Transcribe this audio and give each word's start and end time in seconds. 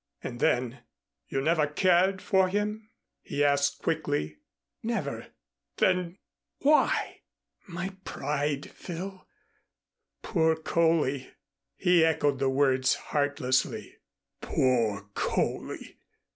And 0.23 0.39
then: 0.39 0.79
"You 1.27 1.41
never 1.41 1.67
cared 1.67 2.23
for 2.23 2.49
him?" 2.49 2.89
he 3.21 3.43
asked 3.43 3.83
quickly. 3.83 4.37
"Never." 4.81 5.27
"Then 5.77 6.17
why?" 6.63 7.21
"My 7.67 7.93
pride, 8.03 8.71
Phil. 8.71 9.27
Poor 10.23 10.55
Coley!" 10.55 11.29
He 11.77 12.03
echoed 12.03 12.39
the 12.39 12.49
words 12.49 12.95
heartlessly. 12.95 13.97
"Poor 14.41 15.07
Coley!" 15.13 15.99